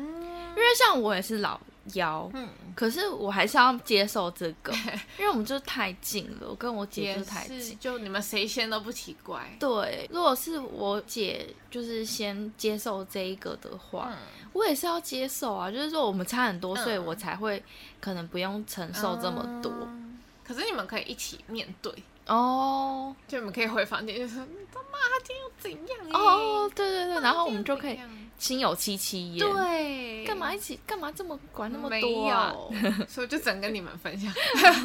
[0.49, 1.59] 因为像我也是老。
[1.93, 4.73] 腰，嗯，可是我还是要接受这个，
[5.17, 9.55] 因为我们就是太近了，我跟我姐就太近，就你们谁先都不奇怪。
[9.59, 14.17] 对，如果是我姐就是先接受这一个的话，嗯、
[14.53, 17.63] 我也是要接受啊，就是说我们差很多岁，嗯、我才会
[17.99, 19.71] 可能不用承受这么多。
[19.71, 21.93] 嗯、可是你们可以一起面对
[22.27, 27.99] 哦，就你们可以回房间就说：“他妈，他今天又怎样？”哦，对对对，然后我们就可以。
[28.37, 30.79] 心有戚戚焉，对，干嘛一起？
[30.85, 32.53] 干嘛这么管那么多啊？
[33.09, 34.31] 所以就只能跟你们分享。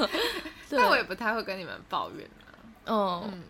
[0.71, 2.29] 但我也不太会跟你们抱怨
[2.87, 3.43] 哦，嗯，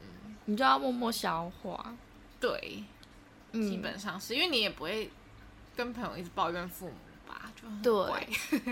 [0.47, 1.95] 你就要默默消化。
[2.41, 2.83] 对，
[3.53, 5.09] 基本上是因为你也不会
[5.77, 6.95] 跟朋友一直抱怨父母
[7.29, 7.53] 吧？
[7.83, 8.27] 就很怪。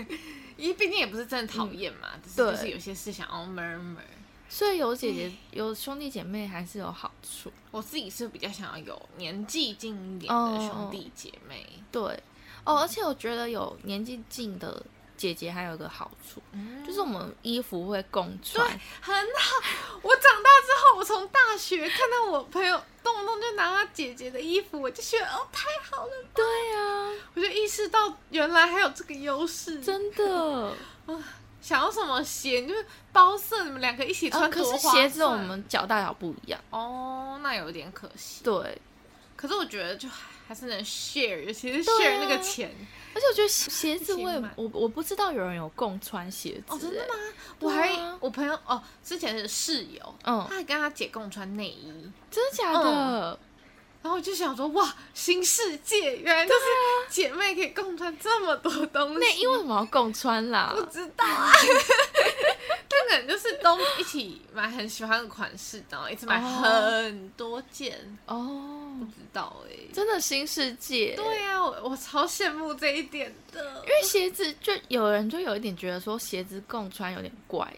[0.57, 3.95] 因为毕竟也不是真的讨厌嘛，只是就是有些事想要 murmur。
[4.53, 7.49] 所以有姐姐、嗯、有兄弟姐妹还是有好处。
[7.71, 11.65] 我自己是比较想要有年纪近一点的兄弟姐妹。
[11.69, 12.01] 哦、对，
[12.65, 14.85] 哦，而且我觉得有年纪近的
[15.15, 18.67] 姐姐还有一个好处，嗯、就是我们衣服会共穿，
[18.99, 19.99] 很好。
[20.01, 26.11] 我长大之后，我从大学看到我朋友动不动就拿他姐姐的衣服，我就觉得哦，太好了。
[26.35, 26.43] 对
[26.75, 30.75] 啊，我就意识到原来还有这个优势，真的。
[31.61, 32.65] 想要什么鞋？
[32.65, 34.49] 就是包色，你们两个一起穿。
[34.49, 38.43] 可是鞋子我们脚大小不一样哦，那有点可惜。
[38.43, 38.81] 对，
[39.35, 40.09] 可是我觉得就
[40.47, 42.73] 还是能 share，尤其是 share 那个钱。
[43.13, 46.63] 而且我觉得鞋子我也我我不知道有人有共穿鞋子。
[46.67, 47.13] 哦，真的吗？
[47.59, 51.91] 我还我朋友哦，之前是室友，嗯，他还跟他姐共穿内衣，
[52.31, 53.37] 真的假的？
[54.01, 56.65] 然后我就想说，哇，新世界，原来就是
[57.09, 59.19] 姐妹可以共穿这么多东西。
[59.19, 60.73] 内衣为什么要共穿啦？
[60.75, 61.51] 不知道啊。
[62.89, 67.95] 但可能就是都一起买很喜欢的款式，然后一直买很多件。
[68.25, 71.13] 哦，不知道哎、欸，真的新世界。
[71.15, 73.83] 对呀、啊，我我超羡慕这一点的。
[73.83, 77.71] 因为鞋子，就有人就有一点觉得说鞋子共穿有点怪。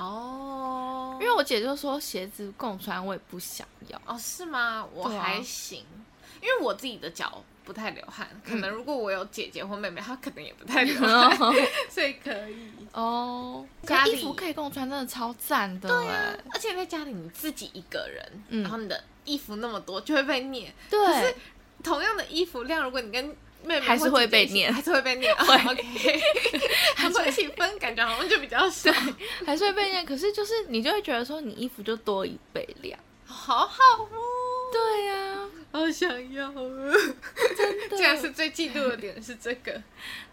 [0.00, 4.86] 哦，因为我姐就说鞋子共穿我也不想要哦，是吗？
[4.94, 11.54] 我还行，啊、因为我自己的脚不太流汗，可能如果我有姐姐或妹妹，她可能也不太流 汗，嗯、
[11.90, 12.56] 所以可以
[12.92, 13.64] 哦。
[13.82, 20.98] 家里衣服可以共穿，真的超赞的，对啊，而且在家里你自己一个人，嗯、然后你的衣服那么多就会被念，对。
[20.98, 21.34] 可是
[21.82, 25.34] 同样的衣服量，如果你跟妹妹还是会被念，还是会被念。
[25.36, 26.20] 会 OK，
[26.94, 28.92] 还会一起分， 感觉好像就比较少。
[29.44, 34.08] 还是会被念，可是就是你就会觉得说，你衣服就多一倍量， 好好哦。
[34.72, 36.52] 对呀、啊，好想要啊！
[37.56, 39.82] 真的，竟然是最嫉妒的点是这个。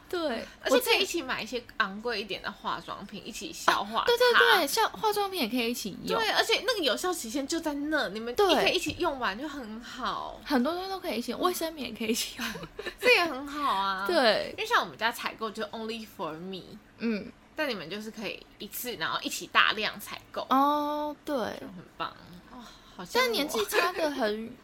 [0.10, 4.06] 对，而且可以一起买一些昂贵一点的化妆品，一起消化。
[4.06, 6.18] 对对对，像化妆品也可以一起用。
[6.18, 10.40] 对，而且那个有效期限就在那，你们也可以一起用完就很好。
[10.46, 12.48] 很多东西都可以一起用，卫生棉也可以一起用，
[13.00, 14.06] 这也很好啊。
[14.08, 20.48] 对，因为像我们家采购就 only for me，嗯，但你们就是可以一次然后一起大量采购。
[20.50, 22.16] 哦，对，就很棒
[22.52, 22.64] 哦，
[22.96, 23.22] 好像。
[23.22, 24.56] 但年纪差的很，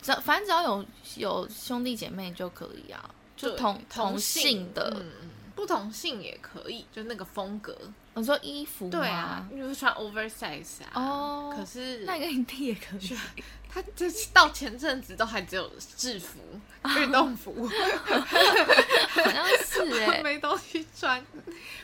[0.00, 0.84] 只要反正只要有
[1.16, 3.10] 有兄弟姐妹就可以啊。
[3.44, 7.76] 就同同性的，嗯，不同性也可以，就那个风格。
[8.14, 10.92] 我说衣服，对啊，你就是穿 oversize 啊。
[10.94, 13.16] 哦，可是那个你弟也可以。
[13.68, 16.38] 他这到前阵子都还只有制服、
[17.00, 21.20] 运动服，好像是哎， 没东西穿。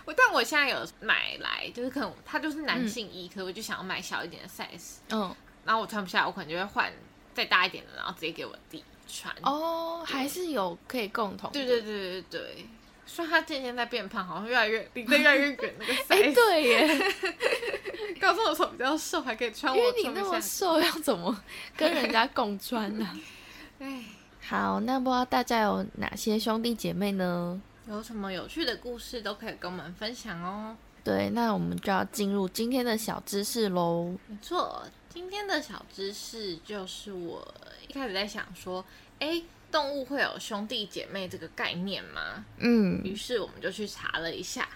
[0.04, 4.98] 我但我现在有买来，就是可能他就是男性衣，可我就想要买小一点的 size。
[5.10, 6.92] 嗯，然后我穿不下，我可能就会换
[7.34, 8.84] 再大一点的，然后直接给我弟。
[9.12, 11.50] 穿哦，还是有可以共同。
[11.52, 12.66] 对对对对对，
[13.06, 16.34] 虽然他渐渐在变胖，好像越来越离得越来越远那个 size。
[16.34, 17.12] 对耶，
[18.20, 19.78] 高中的时候比较瘦，还可以穿我。
[19.78, 21.42] 因为你那么瘦，要怎么
[21.76, 23.20] 跟人家共穿呢？
[23.80, 24.04] 哎，
[24.42, 27.60] 好，那不知道大家有哪些兄弟姐妹呢？
[27.88, 30.76] 有什么有趣的故事都可以跟我们分享哦。
[31.02, 34.14] 对，那我们就要进入今天的小知识喽。
[34.26, 34.84] 没错。
[35.12, 37.46] 今天的小知识就是我
[37.88, 38.84] 一开始在想说，
[39.18, 42.44] 诶，动物会有兄弟姐妹这个概念吗？
[42.58, 44.68] 嗯，于是我们就去查了一下，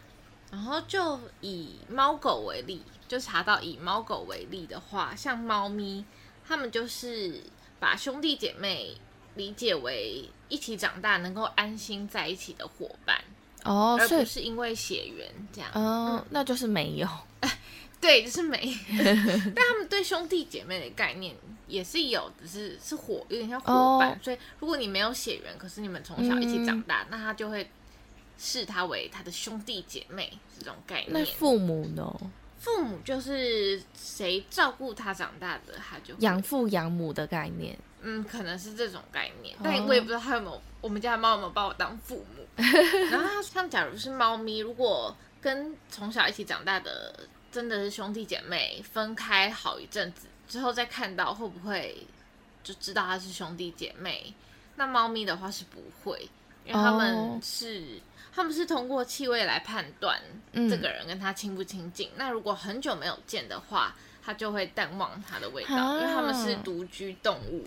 [0.51, 6.05] 然后就以猫狗为例，就查到以猫狗为例的话，像猫咪，
[6.45, 7.41] 它们就是
[7.79, 8.97] 把兄弟姐妹
[9.37, 13.23] 理解为一起长大、能够安心在一起的伙伴。
[13.63, 15.71] 哦，而不是因为血缘这样。
[15.75, 17.09] 哦、嗯，那就是没有。
[18.05, 18.59] 对，就是没。
[19.55, 21.35] 但他们对兄弟姐妹的概念
[21.67, 24.13] 也是有，只是是伙，有点像伙伴。
[24.13, 27.71] 哦、所以如果你没有血缘，可是你们从小一起长大，嗯、那他就会
[28.37, 31.13] 视他为他的兄弟姐妹这种概念。
[31.13, 32.15] 那父母呢？
[32.59, 37.75] 父母就是谁照顾他长大的，他就养父养母的概念。
[38.03, 42.47] 嗯，可能是这种概念，但我也不知道他有没有，我们家的猫有没有把我当父母。
[43.11, 52.05] 然后他像假如是猫咪，如果跟从小一起长大的真的是兄弟姐妹分开好一阵子之后再看到，会不会
[52.65, 54.35] 就知道他是兄弟姐妹？
[54.75, 56.29] 那猫咪的话是不会，
[56.65, 58.35] 因为他们是、oh.
[58.35, 60.21] 他们是通过气味来判断
[60.53, 62.09] 这个人跟他亲不亲近。
[62.09, 66.03] 嗯、那如果很久没有见的话，它就会淡忘它的味道，oh.
[66.03, 67.65] 因为它们是独居动物。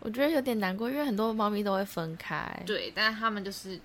[0.00, 2.62] 我觉得有点难过，因为很多猫咪都会分开。
[2.64, 3.78] 对，但是它们就是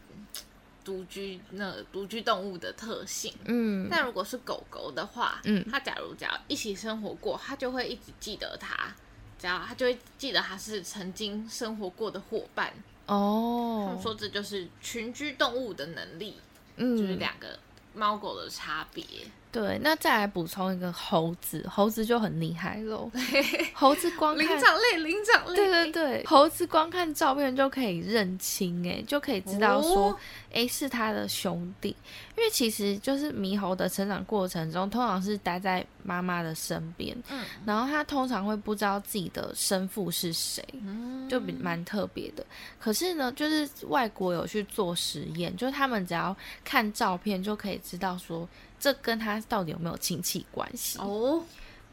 [0.84, 3.34] 独居那独居动物的特性。
[3.46, 8.94] 嗯，但如果是狗狗的话，嗯，它假如只要一起生活过，它就会一直记得它，
[9.40, 12.74] 只要它就会记得它是曾经生活过的伙伴。
[13.08, 16.36] 哦，他们说这就是群居动物的能力，
[16.78, 17.58] 嗯，就是两个
[17.94, 19.04] 猫狗的差别。
[19.52, 23.12] 对，那再来补充一个猴子，猴子就很厉害喽。
[23.74, 30.18] 猴子光看灵长类，灵长类，对对对，猴子光看照片就可以认清，哎，就可以知道说，
[30.54, 31.96] 哎、哦，是他的兄弟。
[32.38, 42.44] 因为其实就是猕猴的成长过程中，通常是待在妈妈的身边，嗯，然后他通常会不知道自己的生父是谁，嗯，就比蛮特别的。
[42.80, 48.48] 可是呢，就是外国有去做实验，就是他们只要看照片就可以知道说。
[48.82, 50.98] 这跟他到底有没有亲戚关系？
[50.98, 51.44] 哦，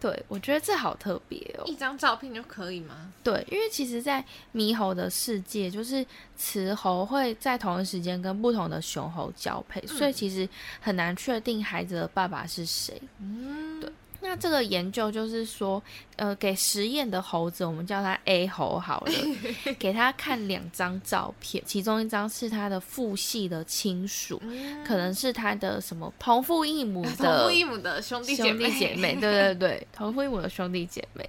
[0.01, 1.65] 对，我觉得这好特别哦。
[1.67, 3.13] 一张照片就可以吗？
[3.23, 4.25] 对，因为其实，在
[4.55, 6.05] 猕猴的世界，就是
[6.37, 10.49] 雌猴会在同一时间跟不同的雄猴交配，嗯、所以其实
[10.81, 13.01] 很难确定孩子的爸爸是谁。
[13.21, 13.93] 嗯，对。
[14.21, 15.81] 那这个研究就是说，
[16.17, 19.13] 呃，给实验的猴子，我们叫它 A 猴好了，
[19.79, 31.29] 给他看两张照片，其中一张是他的父系的亲属，嗯、可能是他的什么同父异母的同父异母的兄弟姐妹，对对对，同父异母的兄弟姐妹。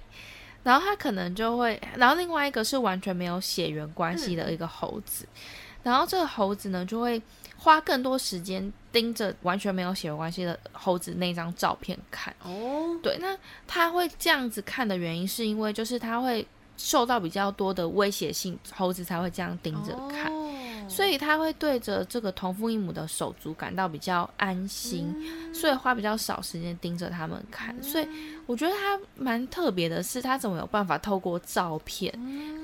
[0.62, 5.38] 然后他可能就会，然后另外一个是完全没有血缘关系的一个猴子，嗯、
[5.84, 7.22] 然后这个猴子呢就会。
[7.62, 12.34] 花更多时间盯着完全没有血缘关系的猴子那张照片看。
[12.42, 13.36] 哦，对，那
[13.66, 16.46] 他会这样子看的原因是因为就是他会
[16.78, 20.50] 受到比较多的威胁性，猴子才会这样盯着看，哦、
[20.88, 28.08] 所以他会对着这个同父异母的手足感到比较安心，嗯、所以花比较少时间盯着他们看，嗯、所以
[28.46, 32.10] 我觉得他蛮特别的是，他怎么有办法透过照片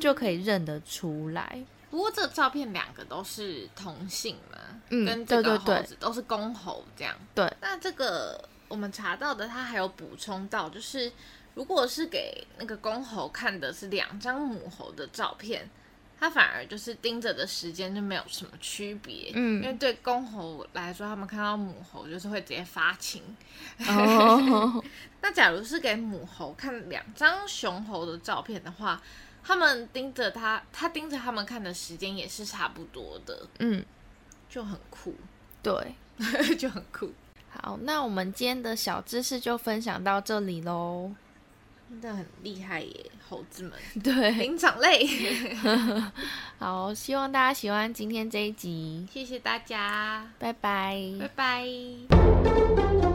[0.00, 1.62] 就可以认得出来。
[1.88, 4.58] 不过这照片两个都是同性嘛，
[4.90, 7.14] 嗯，跟这个猴子都是公猴这样。
[7.34, 11.12] 对，那这个我们查到的，他还有补充到，就是
[11.54, 15.70] 如果是给那个公猴看的是两张母猴的照片，
[16.18, 19.30] 他反而就是盯着的时间就没有什么区别。
[19.34, 23.22] 嗯，因为对公猴来说，他们看到母猴就是会直接发情。
[23.86, 24.84] 哦，
[25.22, 29.00] 那假如是给母猴看两张雄猴的照片的话。
[29.46, 33.84] 他们盯着他，他盯着他们看的时间也是差不多的，嗯，
[34.48, 35.14] 就很酷，
[35.62, 35.94] 对，
[36.58, 37.12] 就很酷。
[37.48, 41.12] 好，那我们今天的小知识就分享到这里喽，
[41.88, 43.72] 真的很厉害耶，猴子们，
[44.02, 45.06] 对，灵长类。
[46.58, 53.05] 好，希望大家喜欢今天这一集，谢谢大家，拜拜，拜拜。